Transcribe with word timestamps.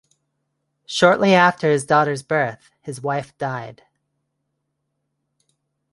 Shortly 0.87 1.35
after 1.35 1.69
his 1.69 1.85
daughter's 1.85 2.23
birth, 2.23 2.71
his 2.81 3.01
wife 3.03 3.37
died. 3.37 3.83